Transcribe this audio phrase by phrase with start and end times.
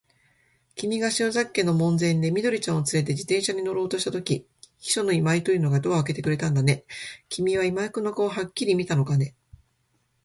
[0.73, 4.47] きみが篠崎家の門前で、緑ちゃんをつれて自動車に乗ろうとしたとき、
[4.79, 6.85] 秘書の今井というのがドアをあけてくれたんだね。
[7.29, 9.35] きみは今井君の顔をはっきり見たのかね。